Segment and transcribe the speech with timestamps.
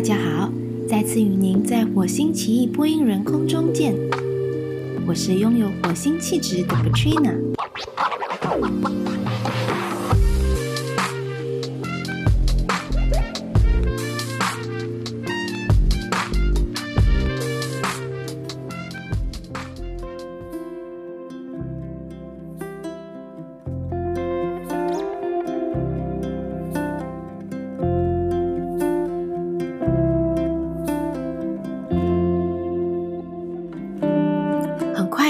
[0.00, 0.50] 大家好，
[0.88, 3.94] 再次与您在火星奇异播音人空中见。
[5.06, 7.34] 我是拥有火星气质的 Patrina。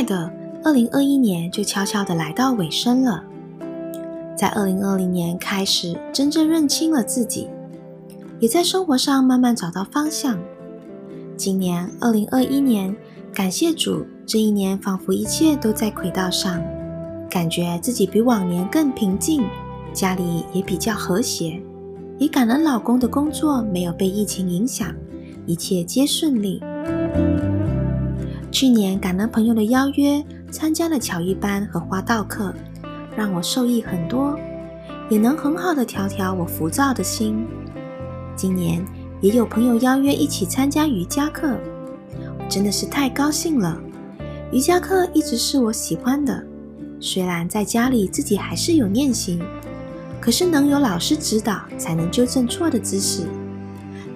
[0.00, 0.32] 快的，
[0.64, 3.22] 二零二一年就悄悄的来到尾声了。
[4.34, 7.50] 在二零二零年开始，真正认清了自己，
[8.38, 10.38] 也在生活上慢慢找到方向。
[11.36, 12.96] 今年二零二一年，
[13.34, 16.62] 感谢主，这一年仿佛一切都在轨道上，
[17.28, 19.42] 感觉自己比往年更平静，
[19.92, 21.60] 家里也比较和谐，
[22.16, 24.94] 也感恩老公的工作没有被疫情影响，
[25.44, 26.58] 一切皆顺利。
[28.50, 32.52] 去年感恩朋友的邀约，参加了巧艺班和花道课，
[33.16, 34.36] 让我受益很多，
[35.08, 37.46] 也能很好的调调我浮躁的心。
[38.34, 38.84] 今年
[39.20, 41.56] 也有朋友邀约一起参加瑜伽课，
[42.48, 43.80] 真的是太高兴了。
[44.50, 46.44] 瑜伽课一直是我喜欢的，
[46.98, 49.40] 虽然在家里自己还是有练习，
[50.20, 53.22] 可是能有老师指导，才能纠正错的姿势。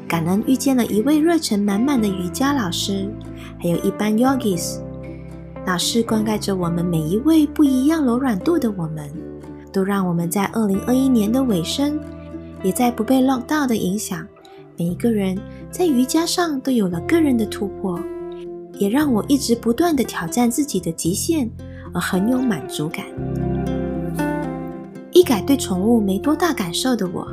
[0.08, 3.08] 感恩遇见了一位热忱满满的瑜伽老师，
[3.64, 4.78] 还有一班 yogis。
[5.66, 9.10] 老师灌溉着我们每一位不一样柔软度的我们，
[9.72, 11.98] 都让我们在二零二一年的尾声，
[12.62, 14.22] 也在不被 lock 到的影响，
[14.76, 15.38] 每一个人
[15.70, 17.98] 在瑜伽上都有了个人的突破，
[18.74, 21.50] 也让我一直不断的挑战自己的极限，
[21.94, 23.06] 而很有满足感。
[25.10, 27.26] 一改对宠物没多大感受的我，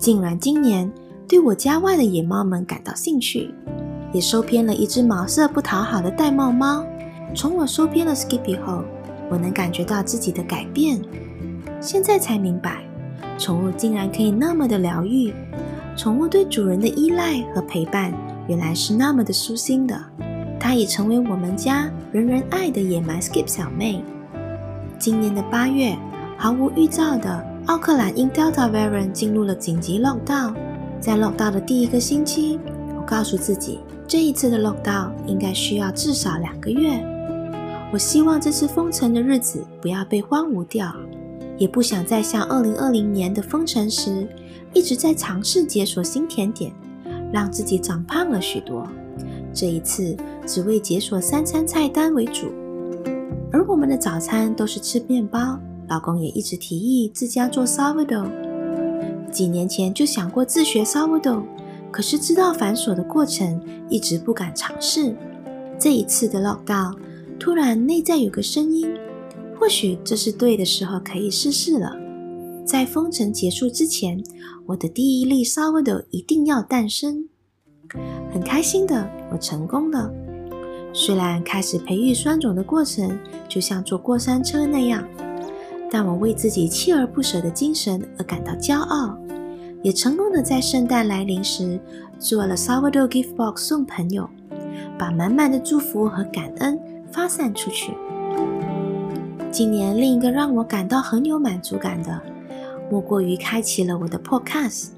[0.00, 0.90] 竟然今年。
[1.28, 3.52] 对我家外的野猫们感到兴趣，
[4.16, 6.82] 也收编了一只毛色不讨好的玳瑁猫。
[7.34, 8.82] 从我收编了 Skippy 后，
[9.30, 10.98] 我能感觉到自己的改变。
[11.82, 12.82] 现在才明白，
[13.36, 15.34] 宠物竟然可以那么的疗愈。
[15.98, 18.10] 宠物对主人的依赖和陪伴，
[18.48, 20.02] 原来是那么的舒心的。
[20.58, 24.02] 它已成为我们家人人爱的野蛮 Skip 小妹。
[24.98, 25.94] 今年的八月，
[26.38, 30.54] 毫无预兆的，奥克兰因 Delta variant 进入了紧急 lockdown。
[31.00, 32.58] 在 lockdown 的第一个星期，
[32.96, 37.04] 我告诉自己，这一次的 logo 到应该需要至少两个月。
[37.92, 40.94] 我希望这次封城的日子不要被荒芜掉，
[41.58, 44.28] 也不想再像2020年的封城时，
[44.72, 46.72] 一直在尝试解锁新甜点，
[47.32, 48.86] 让自己长胖了许多。
[49.52, 50.16] 这一次
[50.46, 52.52] 只为解锁三餐菜单为主，
[53.50, 55.58] 而我们的早餐都是吃面包。
[55.88, 58.28] 老公也一直提议自家做 sourdough。
[59.30, 61.44] 几年前就想过自学 sourdough，
[61.96, 63.58] 可是知道繁琐的过程，
[63.88, 65.16] 一直不敢尝试。
[65.78, 66.94] 这一次的 lockdown，
[67.40, 68.86] 突然内在有个声音，
[69.58, 71.96] 或许这是对的时候，可以试试了。
[72.66, 74.22] 在封城结束之前，
[74.66, 77.30] 我的第一粒 sourdough 一定要诞生。
[78.30, 80.12] 很开心的，我成功了。
[80.92, 83.18] 虽然开始培育酸种的过程
[83.48, 85.02] 就像坐过山车那样，
[85.90, 89.18] 但我为自己锲而不舍的精神而感到骄傲。
[89.86, 91.78] 也成功的在圣诞来临时
[92.18, 94.28] 做了 sourdough gift box 送朋友，
[94.98, 96.76] 把满满的祝福和感恩
[97.12, 97.92] 发散出去。
[99.52, 102.20] 今年另一个让我感到很有满足感的，
[102.90, 104.88] 莫过于开启了我的 podcast。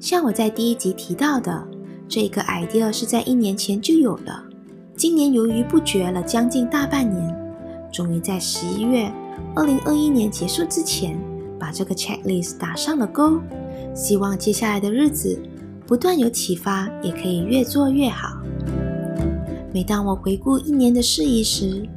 [0.00, 1.62] 像我在第一集提到的，
[2.08, 4.42] 这个 idea 是在一年前就有了，
[4.96, 7.54] 今年犹豫不决了将近大半年，
[7.92, 9.12] 终于在十一月
[9.54, 11.20] 二零二一年结束之前，
[11.62, 13.40] 把这个 checklist 打上了勾。
[13.94, 15.40] 希望接下来的日子
[15.86, 18.36] 不断有启发，也可以越做越好。
[19.72, 21.88] 每当我回顾一年的事宜时，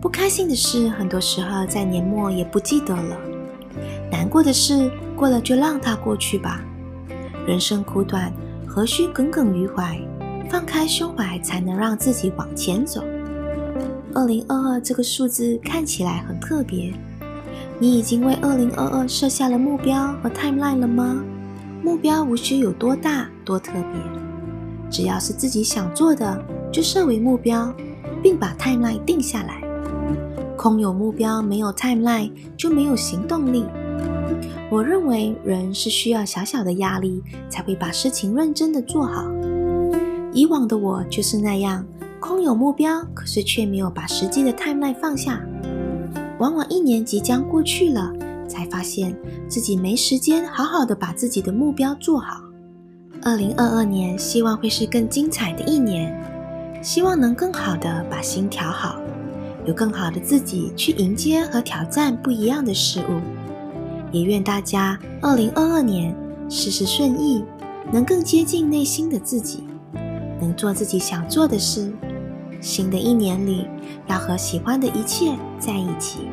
[0.00, 3.18] 不开心的事很多时候在年末也不记得了。
[4.08, 6.60] 难过的事过了就让它过去吧。
[7.44, 8.32] 人生苦短，
[8.64, 10.00] 何须耿耿于怀？
[10.48, 13.02] 放开胸怀，才能让自己往前走。
[14.14, 16.92] 二零二二这个数字看起来很特别。
[17.80, 21.22] 你已经为二零二二设下了目标和 timeline 了吗？
[21.82, 24.00] 目标无需有多大多特别，
[24.90, 27.72] 只要是自己想做的，就设为目标，
[28.20, 29.62] 并把 timeline 定下来。
[30.56, 33.64] 空有目标没有 timeline 就没有行动力。
[34.70, 39.24] 我认为人是需要小小的压力才会把事情认真的做好。
[40.32, 41.86] 以往的我就是那样，
[42.18, 45.40] 空有目标，可是却没有把实际的 timeline 放下。
[46.38, 48.12] 往往一年即将过去了。
[48.48, 49.14] 才发现
[49.46, 52.40] 自己没时间好好的把自己的目标做好。
[53.22, 56.18] 二零二二年希望会是更精彩的一年，
[56.82, 58.98] 希望能更好的把心调好，
[59.66, 63.20] 有更好的自己去迎接和挑战不一样的事物。
[64.10, 66.16] 也愿大家二零二二年
[66.48, 67.44] 事事顺意，
[67.92, 69.64] 能更接近内心的自己，
[70.40, 71.92] 能做自己想做的事。
[72.60, 73.68] 新的一年里，
[74.06, 76.28] 要和喜欢的一切在一起。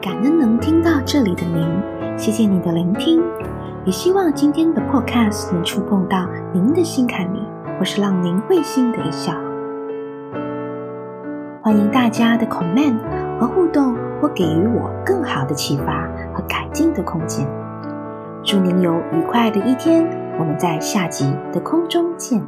[0.00, 3.20] 感恩能听到这里的您，谢谢你的聆听。
[3.86, 7.38] 也希望今天的 Podcast 能触碰到您的心坎里，
[7.78, 9.49] 或是让您会心的一笑。
[11.70, 12.98] 欢迎大家的 comment
[13.38, 16.02] 和互动，或给予我更好的启发
[16.34, 17.46] 和改进的空间。
[18.42, 20.04] 祝您有愉快的一天，
[20.36, 22.42] 我们在下集的空中见。